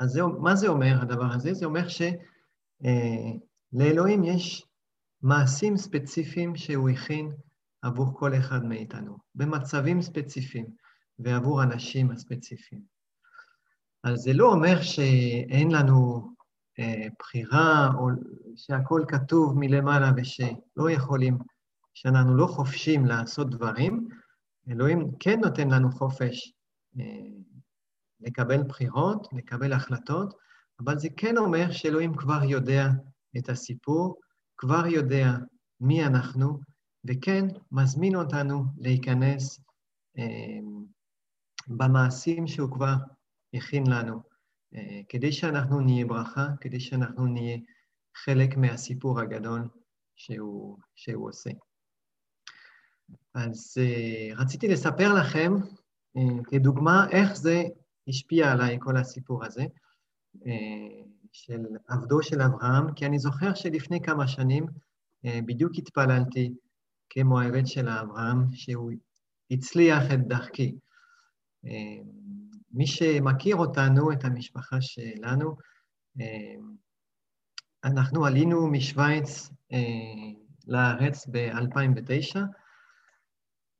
[0.00, 1.54] אז זה, מה זה אומר הדבר הזה?
[1.54, 1.86] זה אומר
[3.72, 4.66] שלאלוהים אה, יש
[5.22, 7.32] מעשים ספציפיים שהוא הכין
[7.82, 10.66] עבור כל אחד מאיתנו, במצבים ספציפיים
[11.18, 12.95] ועבור אנשים הספציפיים.
[14.06, 16.28] אז זה לא אומר שאין לנו
[16.78, 18.08] אה, בחירה, או
[18.56, 21.38] שהכל כתוב מלמעלה ושלא יכולים
[21.94, 24.08] שאנחנו לא חופשים לעשות דברים,
[24.70, 26.52] אלוהים כן נותן לנו חופש
[27.00, 27.04] אה,
[28.20, 30.34] לקבל בחירות, לקבל החלטות,
[30.80, 32.88] אבל זה כן אומר שאלוהים כבר יודע
[33.38, 34.20] את הסיפור,
[34.56, 35.30] כבר יודע
[35.80, 36.60] מי אנחנו,
[37.08, 39.60] וכן מזמין אותנו להיכנס
[40.18, 40.58] אה,
[41.68, 42.94] במעשים שהוא כבר
[43.56, 44.20] הכין לנו,
[44.74, 47.58] אה, כדי שאנחנו נהיה ברכה, כדי שאנחנו נהיה
[48.24, 49.68] חלק מהסיפור הגדול
[50.16, 51.50] שהוא, שהוא עושה.
[53.34, 55.52] אז uh, רציתי לספר לכם,
[56.18, 57.64] uh, כדוגמה, איך זה
[58.08, 59.64] השפיע עליי, כל הסיפור הזה,
[61.32, 64.66] של עבדו של אברהם, כי אני זוכר שלפני כמה שנים
[65.24, 66.54] בדיוק התפללתי
[67.10, 68.92] כמו העבד של אברהם, שהוא
[69.50, 70.78] הצליח את דרכי.
[72.76, 75.56] מי שמכיר אותנו, את המשפחה שלנו,
[76.18, 76.22] uh,
[77.84, 79.76] אנחנו עלינו משוויץ uh,
[80.66, 82.36] לארץ ב-2009,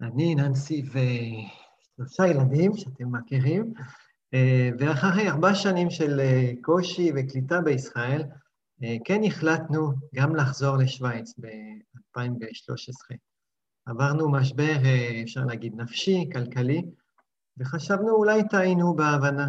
[0.00, 3.72] אני, ננסי ושלושה ילדים שאתם מכירים,
[4.34, 8.22] אה, ואחרי ארבע שנים של אה, קושי וקליטה בישראל,
[8.82, 13.16] אה, כן החלטנו גם לחזור לשוויץ ב-2013.
[13.86, 16.82] עברנו משבר, אה, אפשר להגיד, נפשי, כלכלי,
[17.58, 19.48] וחשבנו אולי טעינו בהבנה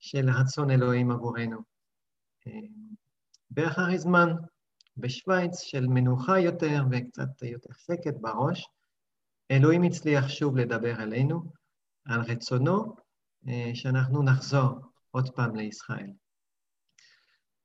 [0.00, 1.58] של רצון אלוהים עבורנו.
[3.56, 4.28] ואחרי זמן,
[4.96, 8.68] בשוויץ של מנוחה יותר וקצת יותר שקט בראש,
[9.50, 11.52] אלוהים הצליח שוב לדבר אלינו
[12.04, 12.96] על רצונו
[13.48, 14.68] אה, שאנחנו נחזור
[15.10, 16.10] עוד פעם לישראל.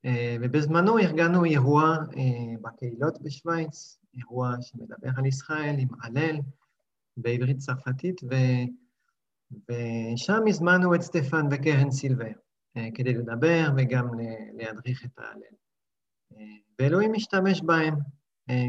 [0.05, 6.37] אה, ובזמנו ארגנו אירוע אה, בקהילות בשוויץ, אירוע שמדבר על ישראל עם הלל
[7.17, 8.35] בעברית צרפתית, ו...
[9.51, 12.31] ושם הזמנו את סטפן וקרן סילבר
[12.95, 14.07] כדי לדבר וגם
[14.53, 15.55] להדריך את ההלל.
[16.79, 17.95] ואלוהים משתמש בהם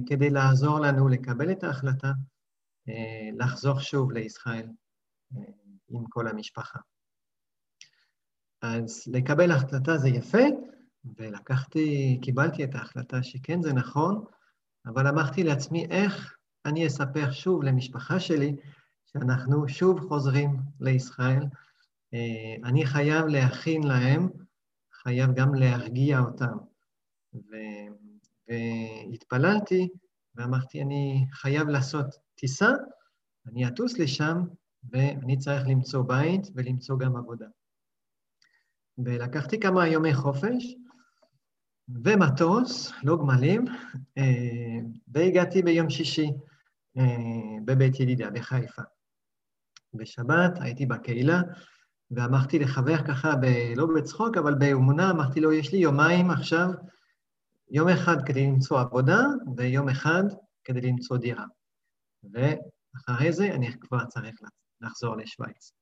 [0.06, 2.12] כדי לעזור לנו לקבל את ההחלטה
[3.32, 4.68] לחזור שוב לישראל
[5.88, 6.78] עם כל המשפחה.
[8.62, 10.44] אז לקבל החלטה זה יפה,
[11.16, 14.24] ולקחתי, קיבלתי את ההחלטה שכן, זה נכון,
[14.86, 18.56] אבל אמרתי לעצמי, איך אני אספר שוב למשפחה שלי
[19.12, 21.42] שאנחנו שוב חוזרים לישראל?
[22.14, 24.28] אה, אני חייב להכין להם,
[24.92, 26.56] חייב גם להרגיע אותם.
[27.34, 27.56] ו...
[28.48, 29.88] והתפללתי
[30.34, 32.70] ואמרתי, אני חייב לעשות טיסה,
[33.46, 34.42] אני אטוס לשם,
[34.90, 37.46] ואני צריך למצוא בית ולמצוא גם עבודה.
[38.98, 40.74] ולקחתי כמה יומי חופש
[42.04, 43.64] ומטוס, לא גמלים,
[44.18, 46.30] אה, והגעתי ביום שישי
[46.98, 47.04] אה,
[47.64, 48.82] בבית ידידיה בחיפה.
[49.98, 51.40] בשבת הייתי בקהילה,
[52.10, 53.44] ואמרתי לחבר ככה, ב,
[53.76, 56.68] לא בצחוק, אבל באמונה, אמרתי לו, יש לי יומיים עכשיו,
[57.70, 59.20] יום אחד כדי למצוא עבודה,
[59.56, 60.22] ויום אחד
[60.64, 61.44] כדי למצוא דירה.
[62.32, 64.40] ואחרי זה אני כבר צריך
[64.80, 65.72] לחזור לשוויץ.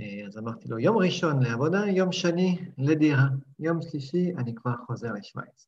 [0.00, 3.26] אה, אז אמרתי לו, יום ראשון לעבודה, יום שני לדירה,
[3.58, 5.66] יום שלישי אני כבר חוזר לשוויץ.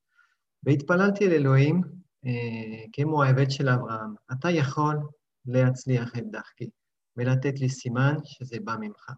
[0.62, 1.82] והתפללתי אל אלוהים,
[2.26, 4.96] אה, כמו העבד של אברהם, אתה יכול
[5.46, 6.70] להצליח את דרכי
[7.16, 9.10] ולתת לי סימן שזה בא ממך.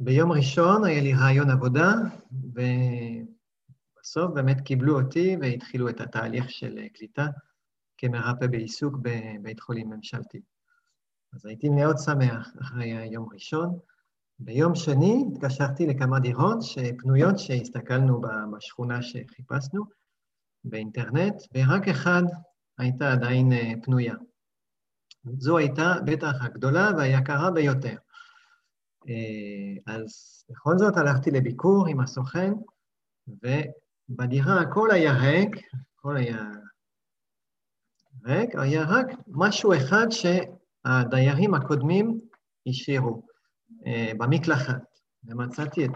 [0.00, 1.92] ביום ראשון היה לי רעיון עבודה,
[3.94, 7.26] ובסוף באמת קיבלו אותי והתחילו את התהליך של קליטה
[7.98, 10.40] כמרפא בעיסוק בבית חולים ממשלתי.
[11.34, 13.78] אז הייתי מאוד שמח אחרי היום ראשון.
[14.38, 16.58] ביום שני התקשרתי לכמה דירות
[16.98, 18.20] פנויות שהסתכלנו
[18.52, 19.84] בשכונה שחיפשנו
[20.64, 22.22] באינטרנט, ורק אחד
[22.78, 24.14] הייתה עדיין אה, פנויה.
[25.38, 27.96] זו הייתה בטח הגדולה והיקרה ביותר.
[29.08, 32.52] אה, אז בכל זאת הלכתי לביקור עם הסוכן,
[33.28, 35.56] ובדירה הכל היה ריק,
[35.98, 36.50] הכל היה
[38.24, 40.26] ריק, היה רק משהו אחד ש...
[40.84, 42.20] הדיירים הקודמים
[42.66, 43.22] השאירו
[43.86, 44.82] אה, במקלחת,
[45.24, 45.90] ומצאתי את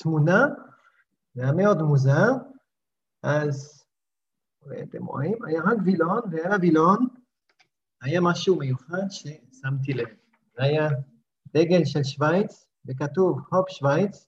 [0.00, 0.46] התמונה,
[1.34, 2.28] זה היה מאוד מוזר,
[3.22, 3.84] אז
[4.82, 7.06] אתם רואים, היה רק וילון, ועל הווילון
[8.02, 10.08] היה משהו מיוחד ששמתי לב.
[10.56, 10.88] זה היה
[11.54, 14.26] דגל של שווייץ, וכתוב הופ שווייץ,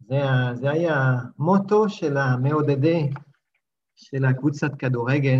[0.00, 0.20] זה,
[0.54, 3.10] זה היה מוטו של המעודדי
[3.96, 5.38] של הקבוצת כדורגל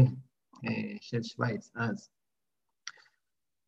[0.64, 2.10] אה, של שווייץ אז.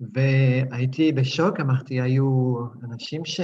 [0.01, 3.41] והייתי בשוק, אמרתי, היו אנשים ש...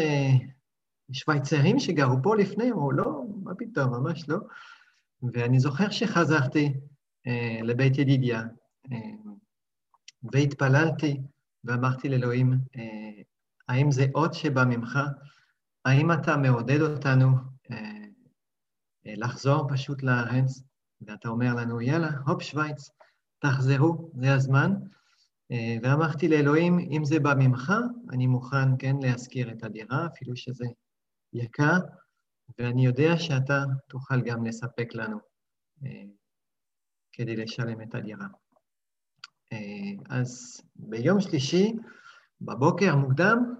[1.12, 4.38] שוויצרים שגרו פה לפני, אמרו, לא, מה פתאום, ממש לא.
[5.32, 6.72] ואני זוכר שחזרתי
[7.26, 8.42] אה, לבית ידידיה,
[8.92, 9.27] אה,
[10.22, 11.20] והתפללתי
[11.64, 13.22] ואמרתי לאלוהים, אה,
[13.68, 14.98] האם זה אות שבא ממך?
[15.84, 17.26] האם אתה מעודד אותנו
[17.70, 17.76] אה,
[19.06, 20.62] אה, לחזור פשוט לארץ?
[21.00, 22.90] ואתה אומר לנו, יאללה, הופ, שווייץ,
[23.38, 24.74] תחזרו, זה הזמן.
[25.82, 27.72] ואמרתי לאלוהים, אם זה בא ממך,
[28.10, 30.64] אני מוכן כן להשכיר את הדירה, אפילו שזה
[31.32, 31.78] יקר,
[32.58, 35.18] ואני יודע שאתה תוכל גם לספק לנו
[37.12, 38.26] כדי לשלם את הדירה.
[39.52, 39.58] אה,
[40.08, 41.72] אז ביום שלישי,
[42.40, 43.54] בבוקר מוקדם,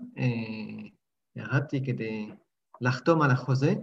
[1.36, 2.30] ירדתי כדי
[2.80, 3.74] לחתום על החוזה,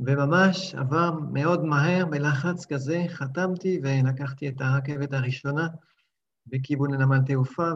[0.00, 5.68] וממש עבר מאוד מהר, בלחץ כזה, חתמתי ולקחתי את הרכבת הראשונה,
[6.46, 7.68] בכיוון לנמל תעופה,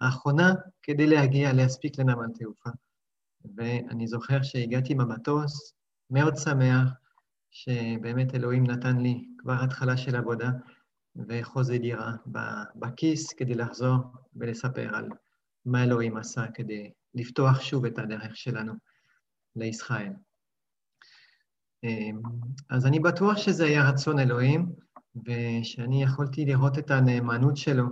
[0.00, 2.70] והאחרונה כדי להגיע, להספיק לנמל תעופה.
[3.56, 5.74] ואני זוכר שהגעתי במטוס,
[6.10, 6.88] מאוד שמח,
[7.50, 10.50] שבאמת אלוהים נתן לי כבר התחלה של עבודה
[11.16, 12.12] וחוזה דירה
[12.74, 13.96] בכיס כדי לחזור
[14.36, 15.08] ולספר על
[15.64, 18.72] מה אלוהים עשה כדי לפתוח שוב את הדרך שלנו
[19.56, 20.12] לישראל.
[22.70, 24.72] אז אני בטוח שזה היה רצון אלוהים,
[25.16, 27.84] ושאני יכולתי לראות את הנאמנות שלו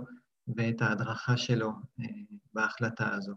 [0.57, 2.05] ואת ההדרכה שלו אה,
[2.53, 3.33] בהחלטה הזו.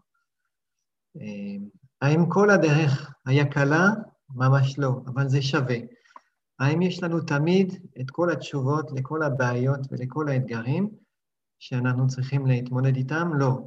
[1.20, 1.56] אה,
[2.02, 3.88] האם כל הדרך היה קלה?
[4.34, 5.76] ממש לא, אבל זה שווה.
[6.58, 10.90] האם יש לנו תמיד את כל התשובות לכל הבעיות ולכל האתגרים
[11.58, 13.30] שאנחנו צריכים להתמודד איתם?
[13.38, 13.66] לא.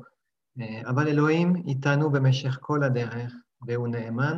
[0.90, 4.38] אבל אלוהים איתנו במשך כל הדרך, והוא נאמן,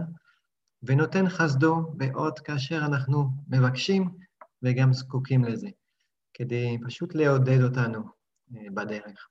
[0.83, 4.09] ונותן חסדו בעוד כאשר אנחנו מבקשים
[4.63, 5.69] וגם זקוקים לזה,
[6.33, 8.03] כדי פשוט לעודד אותנו
[8.49, 9.27] בדרך.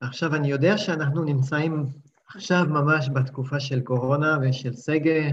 [0.00, 1.86] עכשיו, אני יודע שאנחנו נמצאים
[2.26, 5.30] עכשיו ממש בתקופה של קורונה ושל סגר, אה,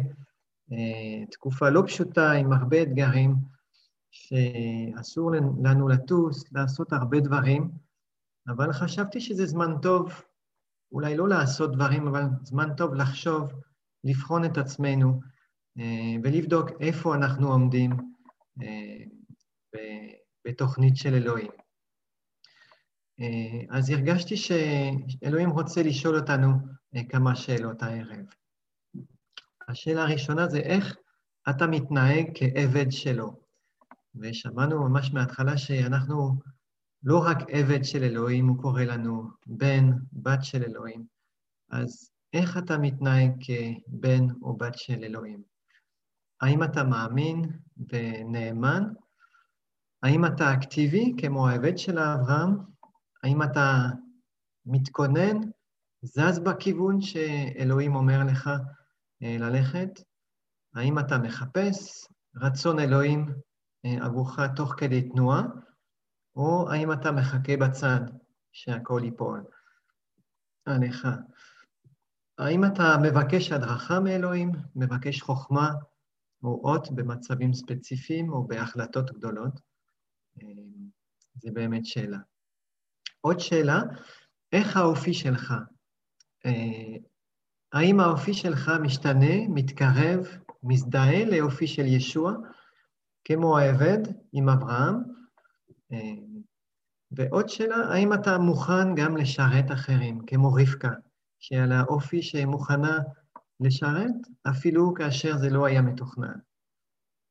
[1.31, 3.35] תקופה לא פשוטה עם הרבה אתגרים,
[4.11, 5.31] שאסור
[5.63, 7.71] לנו לטוס, לעשות הרבה דברים,
[8.47, 10.21] אבל חשבתי שזה זמן טוב,
[10.91, 13.51] אולי לא לעשות דברים, אבל זמן טוב לחשוב,
[14.03, 15.21] לבחון את עצמנו
[15.79, 17.91] אה, ולבדוק איפה אנחנו עומדים
[18.61, 19.03] אה,
[20.47, 21.51] בתוכנית של אלוהים.
[23.69, 26.47] אז הרגשתי שאלוהים רוצה לשאול אותנו
[27.09, 28.25] כמה שאלות הערב.
[29.67, 30.95] השאלה הראשונה זה איך
[31.49, 33.39] אתה מתנהג כעבד שלו.
[34.15, 36.39] ושמענו ממש מההתחלה שאנחנו
[37.03, 41.05] לא רק עבד של אלוהים, הוא קורא לנו בן, בת של אלוהים.
[41.71, 45.41] אז איך אתה מתנהג כבן או בת של אלוהים?
[46.41, 47.41] האם אתה מאמין
[47.89, 48.83] ונאמן?
[50.03, 52.57] האם אתה אקטיבי כמו העבד של אברהם?
[53.23, 53.87] האם אתה
[54.65, 55.37] מתכונן,
[56.01, 58.49] זז בכיוון שאלוהים אומר לך
[59.21, 59.89] ללכת?
[60.75, 63.25] האם אתה מחפש רצון אלוהים
[63.85, 65.43] אה, עבורך תוך כדי תנועה,
[66.35, 67.99] או האם אתה מחכה בצד
[68.51, 69.43] שהכל ייפול
[70.65, 71.07] עליך?
[72.37, 75.71] האם אתה מבקש הדרכה מאלוהים, מבקש חוכמה
[76.43, 79.59] או אות במצבים ספציפיים או בהחלטות גדולות?
[80.41, 80.47] אה,
[81.35, 82.17] זו באמת שאלה.
[83.21, 83.81] עוד שאלה,
[84.53, 85.53] איך האופי שלך?
[87.73, 90.27] האם האופי שלך משתנה, מתקרב,
[90.63, 92.33] מזדהה לאופי של ישוע,
[93.25, 93.99] כמו העבד
[94.33, 94.95] עם אברהם?
[97.11, 100.91] ועוד שאלה, האם אתה מוכן גם לשרת אחרים, כמו רבקה,
[101.39, 102.97] שהיה לה אופי שמוכנה
[103.59, 104.15] לשרת,
[104.49, 106.39] אפילו כאשר זה לא היה מתוכנן?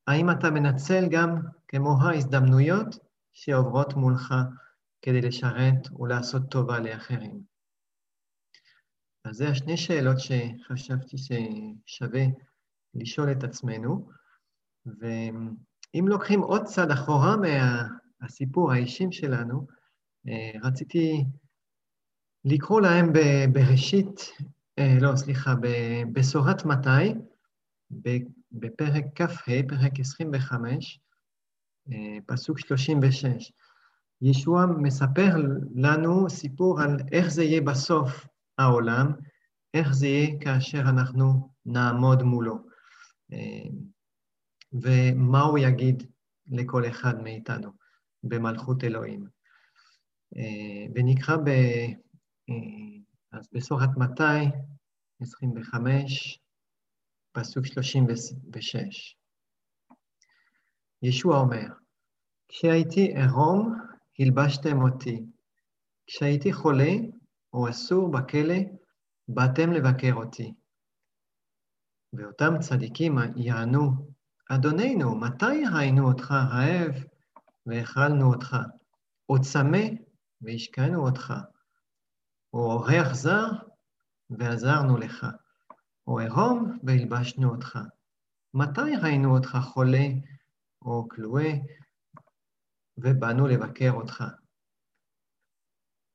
[0.07, 1.37] האם אתה מנצל גם,
[1.69, 2.99] כמו ההזדמנויות
[3.33, 4.35] שעוברות מולך
[5.03, 7.56] כדי לשרת ולעשות טובה לאחרים?
[9.29, 12.25] אז זה השני שאלות שחשבתי ששווה
[12.95, 14.09] לשאול את עצמנו,
[14.87, 17.35] ואם לוקחים עוד צד אחורה
[18.21, 19.67] מהסיפור האישים שלנו,
[20.29, 21.25] אה, רציתי
[22.45, 23.13] לקרוא להם
[23.53, 24.33] בראשית,
[24.79, 27.15] אה, לא, סליחה, בבשורת מתי,
[28.53, 31.01] בפרק כ"ה, פרק 25,
[31.93, 33.53] אה, פסוק 36.
[34.23, 35.37] ישוע מספר
[35.75, 38.27] לנו סיפור על איך זה יהיה בסוף
[38.59, 39.13] העולם,
[39.75, 42.59] איך זה יהיה כאשר אנחנו נעמוד מולו,
[43.33, 43.69] אה,
[44.73, 46.03] ומה הוא יגיד
[46.47, 47.71] לכל אחד מאיתנו
[48.23, 49.27] במלכות אלוהים.
[50.37, 51.49] אה, ונקרא ב...
[52.51, 52.97] אה,
[53.33, 54.51] אז בסורת מתי,
[55.21, 56.39] 25,
[57.33, 59.17] פסוק 36.
[61.03, 61.67] ישוע אומר,
[62.49, 63.75] כשהייתי עירום,
[64.19, 65.25] הלבשתם אותי.
[66.07, 66.93] כשהייתי חולה,
[67.57, 68.55] או אסור בכלא,
[69.29, 70.55] באתם לבקר אותי.
[72.13, 73.91] ואותם צדיקים יענו,
[74.51, 77.05] אדוננו, מתי ראינו אותך רעב
[77.67, 78.57] והאכלנו אותך,
[79.29, 79.87] או צמא
[80.41, 81.35] והשקענו אותך,
[82.53, 83.47] או אורח זר
[84.31, 85.27] ועזרנו לך,
[86.07, 87.79] או עירום והלבשנו אותך.
[88.55, 90.07] מתי ראינו אותך חולה
[90.83, 91.53] או כלואה
[92.99, 94.25] ובאנו לבקר אותך?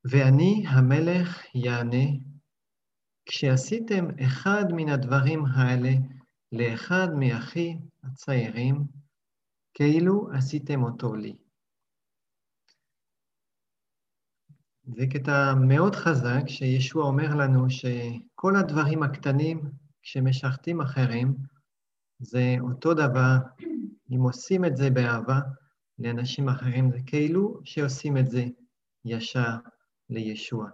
[0.06, 2.06] ואני המלך יענה,
[3.26, 5.92] כשעשיתם אחד מן הדברים האלה
[6.52, 8.84] לאחד מאחי הצעירים,
[9.74, 11.36] כאילו עשיתם אותו לי.
[14.84, 21.36] זה קטע מאוד חזק שישוע אומר לנו שכל הדברים הקטנים כשמשרתים אחרים,
[22.20, 23.36] זה אותו דבר,
[24.12, 25.40] אם עושים את זה באהבה
[26.00, 28.46] לאנשים אחרים, זה כאילו שעושים את זה
[29.06, 29.56] ישר
[30.12, 30.70] לישוע.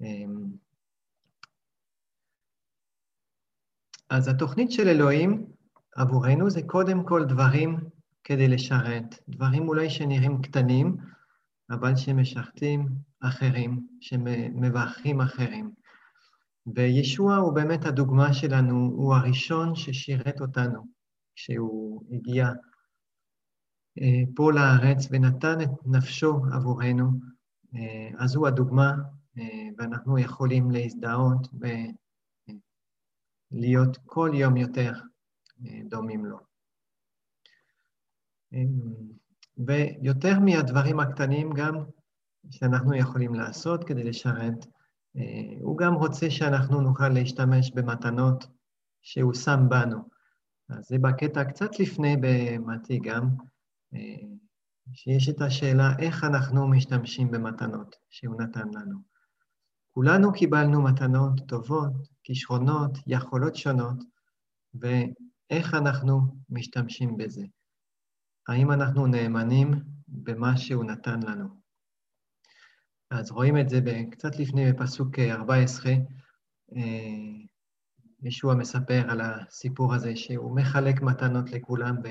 [0.00, 0.46] אמ,
[4.10, 5.46] אז התוכנית של אלוהים
[5.96, 7.76] עבורנו זה קודם כל דברים
[8.24, 10.96] כדי לשרת, דברים אולי שנראים קטנים,
[11.70, 12.88] אבל שמשרתים
[13.20, 15.70] אחרים, שמברכים אחרים.
[16.74, 20.86] וישוע הוא באמת הדוגמה שלנו, הוא הראשון ששירת אותנו
[21.34, 22.46] כשהוא הגיע
[24.00, 27.10] אה, פה לארץ ונתן את נפשו עבורנו,
[28.18, 28.92] אז הוא הדוגמה,
[29.38, 31.48] אה, ואנחנו יכולים להזדהות
[33.52, 34.92] ולהיות כל יום יותר
[35.88, 36.38] דומים לו.
[39.66, 41.84] ויותר מהדברים הקטנים גם
[42.50, 44.66] שאנחנו יכולים לעשות כדי לשרת,
[45.60, 48.46] הוא גם רוצה שאנחנו נוכל להשתמש במתנות
[49.02, 49.98] שהוא שם בנו.
[50.68, 53.28] אז זה בקטע קצת לפני במתי גם,
[54.92, 58.98] שיש את השאלה איך אנחנו משתמשים במתנות שהוא נתן לנו.
[59.90, 63.96] כולנו קיבלנו מתנות טובות, כישרונות, יכולות שונות,
[64.74, 66.20] ואיך אנחנו
[66.50, 67.44] משתמשים בזה?
[68.48, 69.70] האם אנחנו נאמנים
[70.08, 71.48] במה שהוא נתן לנו?
[73.10, 73.80] אז רואים את זה
[74.10, 75.92] קצת לפני בפסוק 14,
[78.22, 82.08] ישוע מספר על הסיפור הזה שהוא מחלק מתנות לכולם ו...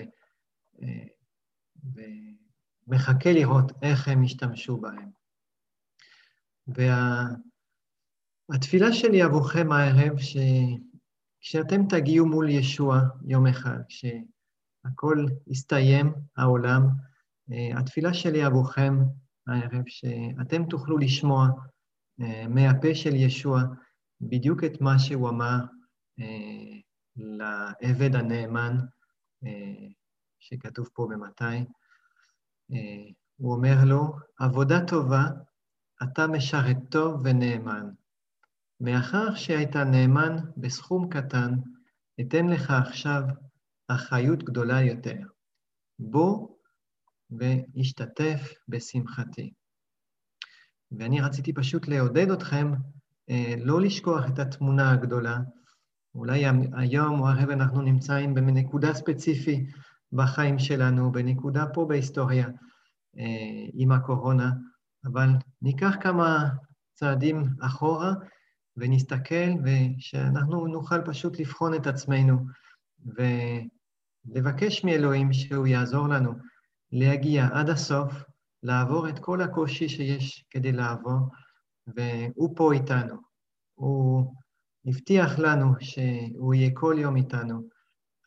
[2.87, 5.09] ומחכה לראות איך הם ישתמשו בהם.
[8.49, 8.93] והתפילה וה...
[8.93, 16.81] שלי עבורכם הערב, שכשאתם תגיעו מול ישוע יום אחד, כשהכול יסתיים, העולם,
[17.75, 18.93] התפילה שלי עבורכם
[19.47, 21.47] הערב, שאתם תוכלו לשמוע
[22.49, 23.61] מהפה של ישוע
[24.21, 25.57] בדיוק את מה שהוא אמר
[27.15, 28.77] לעבד הנאמן,
[30.39, 31.65] שכתוב פה במתי.
[33.37, 35.23] הוא אומר לו, עבודה טובה,
[36.03, 37.89] אתה משרת טוב ונאמן.
[38.81, 41.51] מאחר שהיית נאמן בסכום קטן,
[42.21, 43.21] אתן לך עכשיו
[43.87, 45.19] אחריות גדולה יותר.
[45.99, 46.47] בוא
[47.31, 49.53] והשתתף בשמחתי.
[50.91, 52.71] ואני רציתי פשוט לעודד אתכם
[53.29, 55.37] אה, לא לשכוח את התמונה הגדולה.
[56.15, 56.45] אולי
[56.77, 59.69] היום או הרב אנחנו נמצאים בנקודה ספציפית
[60.13, 62.47] בחיים שלנו, בנקודה פה בהיסטוריה
[63.17, 64.51] אה, עם הקורונה,
[65.05, 65.29] אבל
[65.61, 66.49] ניקח כמה
[66.93, 68.13] צעדים אחורה
[68.77, 72.37] ונסתכל ושאנחנו נוכל פשוט לבחון את עצמנו
[73.05, 76.31] ולבקש מאלוהים שהוא יעזור לנו
[76.91, 78.13] להגיע עד הסוף,
[78.63, 81.29] לעבור את כל הקושי שיש כדי לעבור,
[81.87, 83.15] והוא פה איתנו.
[83.75, 84.33] הוא
[84.85, 87.61] הבטיח לנו שהוא יהיה כל יום איתנו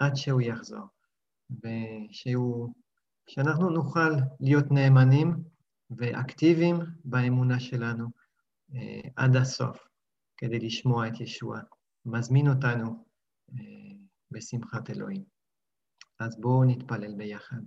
[0.01, 0.87] עד שהוא יחזור,
[1.51, 2.73] ושהוא,
[3.29, 5.35] שאנחנו נוכל להיות נאמנים
[5.91, 8.09] ואקטיביים באמונה שלנו
[8.75, 9.89] אה, עד הסוף,
[10.37, 11.61] כדי לשמוע את ישוע.
[12.07, 13.05] מזמין אותנו
[13.53, 13.97] אה,
[14.31, 15.25] בשמחת אלוהים.
[16.21, 17.63] אז בואו נתפלל ביחד.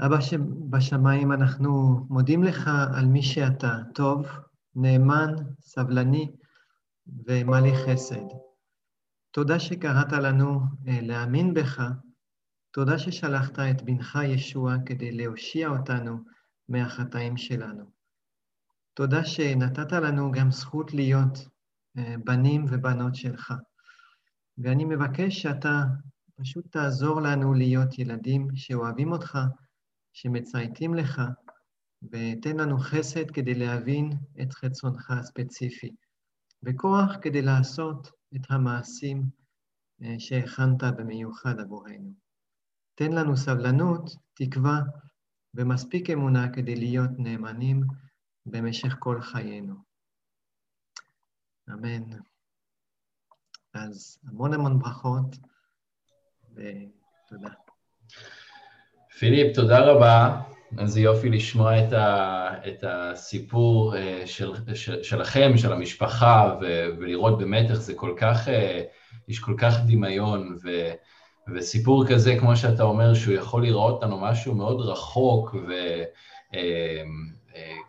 [0.00, 1.70] אבא שבשמיים, אנחנו
[2.10, 4.26] מודים לך על מי שאתה, טוב,
[4.74, 6.36] נאמן, סבלני
[7.06, 8.24] ומלא חסד.
[9.34, 11.82] תודה שקראת לנו אה, להאמין בך,
[12.70, 16.18] תודה ששלחת את בנך ישוע כדי להושיע אותנו
[16.68, 17.84] מהחטאים שלנו.
[18.94, 21.38] תודה שנתת לנו גם זכות להיות
[21.98, 23.54] אה, בנים ובנות שלך.
[24.58, 25.82] ואני מבקש שאתה
[26.40, 29.38] פשוט תעזור לנו להיות ילדים שאוהבים אותך,
[30.12, 31.22] שמצייתים לך,
[32.02, 34.10] ותן לנו חסד כדי להבין
[34.42, 35.90] את חצונך הספציפי,
[36.62, 39.22] וכוח כדי לעשות את המעשים
[40.02, 42.12] אה, שהכנת במיוחד עבורנו.
[42.94, 44.80] תן לנו סבלנות, תקווה
[45.54, 47.80] ומספיק אמונה כדי להיות נאמנים
[48.46, 49.74] במשך כל חיינו.
[51.72, 52.18] אמן.
[53.74, 55.36] אז המון המון ברכות,
[56.52, 57.50] ותודה.
[59.18, 60.42] פיליפ, תודה רבה.
[60.78, 67.38] איזה יופי לשמוע את, ה, את הסיפור אה, של, של, שלכם, של המשפחה, ו, ולראות
[67.38, 68.82] באמת איך זה כל כך, אה,
[69.28, 70.90] יש כל כך דמיון, ו,
[71.54, 75.54] וסיפור כזה, כמו שאתה אומר, שהוא יכול לראות לנו משהו מאוד רחוק,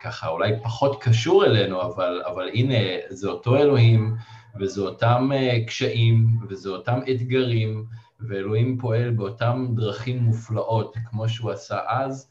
[0.00, 2.74] וככה אה, אולי פחות קשור אלינו, אבל, אבל הנה,
[3.08, 4.14] זה אותו אלוהים,
[4.60, 5.30] וזה אותם
[5.66, 7.84] קשיים, וזה אותם אתגרים,
[8.20, 12.30] ואלוהים פועל באותן דרכים מופלאות, כמו שהוא עשה אז,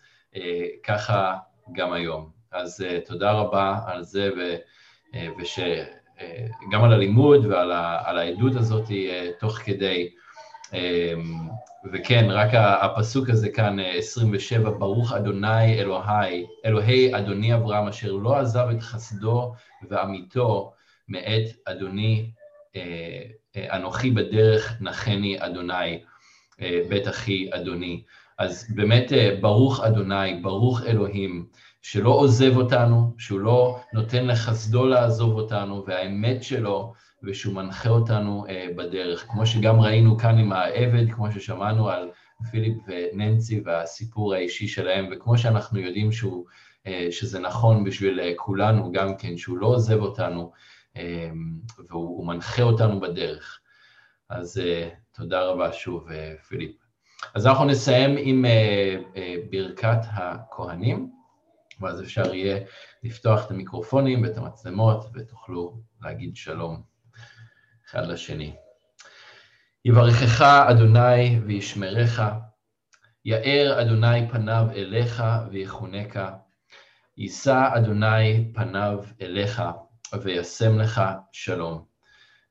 [0.84, 1.38] ככה
[1.72, 2.30] גם היום.
[2.52, 4.30] אז אה, תודה רבה על זה,
[5.14, 7.72] וגם אה, על הלימוד ועל
[8.18, 8.86] העדות הזאת
[9.40, 10.10] תוך כדי.
[11.94, 18.68] וכן, רק הפסוק הזה כאן, 27, ברוך אדוני אלוהי, אלוהי אדוני אברהם, אשר לא עזב
[18.72, 19.54] את חסדו
[19.90, 20.74] ואמיתו
[21.08, 22.32] מאת אדוני
[23.58, 26.00] אנוכי בדרך נחני אדוני,
[26.62, 28.04] אה, בית אחי אדוני.
[28.38, 31.48] אז באמת אה, ברוך אדוני, ברוך אלוהים,
[31.82, 38.68] שלא עוזב אותנו, שהוא לא נותן לחסדו לעזוב אותנו, והאמת שלו, ושהוא מנחה אותנו אה,
[38.76, 39.26] בדרך.
[39.28, 42.10] כמו שגם ראינו כאן עם העבד, כמו ששמענו על
[42.52, 46.46] פיליפ וננסי והסיפור האישי שלהם, וכמו שאנחנו יודעים שהוא,
[47.12, 50.52] שזה נכון בשביל כולנו גם כן, שהוא לא עוזב אותנו,
[51.90, 53.60] והוא מנחה אותנו בדרך.
[54.30, 54.62] אז
[55.12, 56.08] תודה רבה שוב,
[56.48, 56.85] פיליפ.
[57.36, 59.20] אז אנחנו נסיים עם uh, uh,
[59.52, 61.12] ברכת הכהנים,
[61.82, 62.60] ואז אפשר יהיה
[63.04, 66.82] לפתוח את המיקרופונים ואת המצלמות, ותוכלו להגיד שלום
[67.90, 68.56] אחד לשני.
[69.86, 72.22] יברכך אדוני וישמרך,
[73.26, 76.34] יאר אדוני פניו אליך ויחונקה,
[77.18, 79.64] יישא אדוני פניו אליך
[80.24, 81.02] וישם לך
[81.32, 81.86] שלום.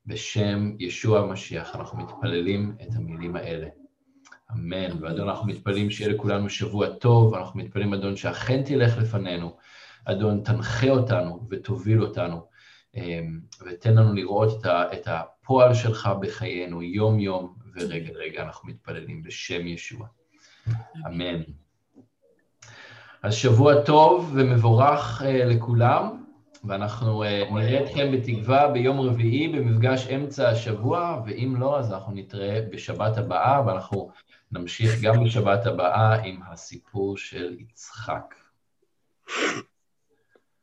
[0.07, 3.69] בשם ישוע המשיח אנחנו מתפללים את המילים האלה.
[4.53, 5.03] אמן.
[5.03, 9.57] ואדון, אנחנו מתפללים שיהיה לכולנו שבוע טוב, אנחנו מתפללים, אדון, שאכן תלך לפנינו.
[10.05, 12.47] אדון, תנחה אותנו ותוביל אותנו,
[12.95, 18.43] אמ, ותן לנו לראות את הפועל שלך בחיינו יום-יום ורגע רגע.
[18.43, 20.07] אנחנו מתפללים בשם ישוע.
[21.07, 21.43] אמן.
[23.23, 26.25] אז שבוע טוב ומבורך אה, לכולם,
[26.65, 32.61] ואנחנו אה, נראה אתכם בתקווה ביום רביעי במפגש אמצע השבוע, ואם לא, אז אנחנו נתראה
[32.73, 34.11] בשבת הבאה, ואנחנו
[34.55, 38.35] נמשיך גם בשבת הבאה עם הסיפור של יצחק.